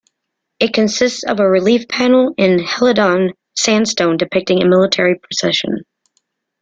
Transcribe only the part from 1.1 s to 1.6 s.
of a